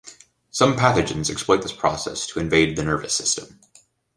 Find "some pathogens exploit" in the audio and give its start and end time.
0.49-1.61